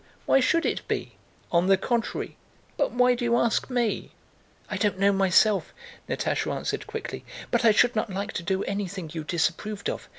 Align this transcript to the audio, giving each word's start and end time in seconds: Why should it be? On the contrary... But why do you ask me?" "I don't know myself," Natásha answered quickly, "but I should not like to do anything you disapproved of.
Why 0.25 0.39
should 0.39 0.65
it 0.65 0.81
be? 0.87 1.15
On 1.51 1.67
the 1.67 1.77
contrary... 1.77 2.35
But 2.75 2.89
why 2.91 3.13
do 3.13 3.23
you 3.23 3.37
ask 3.37 3.69
me?" 3.69 4.13
"I 4.67 4.75
don't 4.75 4.97
know 4.97 5.11
myself," 5.13 5.75
Natásha 6.09 6.51
answered 6.51 6.87
quickly, 6.87 7.23
"but 7.51 7.63
I 7.63 7.69
should 7.71 7.95
not 7.95 8.09
like 8.11 8.33
to 8.33 8.41
do 8.41 8.63
anything 8.63 9.11
you 9.13 9.23
disapproved 9.23 9.91
of. 9.91 10.09